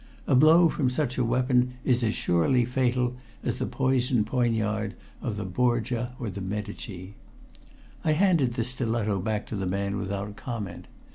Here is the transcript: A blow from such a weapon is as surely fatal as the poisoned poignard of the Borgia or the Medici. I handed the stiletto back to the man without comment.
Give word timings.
A 0.25 0.33
blow 0.35 0.67
from 0.67 0.89
such 0.89 1.19
a 1.19 1.23
weapon 1.23 1.75
is 1.83 2.01
as 2.03 2.15
surely 2.15 2.65
fatal 2.65 3.17
as 3.43 3.59
the 3.59 3.67
poisoned 3.67 4.25
poignard 4.25 4.95
of 5.21 5.37
the 5.37 5.45
Borgia 5.45 6.15
or 6.19 6.27
the 6.27 6.41
Medici. 6.41 7.13
I 8.03 8.13
handed 8.13 8.55
the 8.55 8.63
stiletto 8.63 9.19
back 9.19 9.45
to 9.45 9.55
the 9.55 9.67
man 9.67 9.97
without 9.99 10.35
comment. 10.35 10.87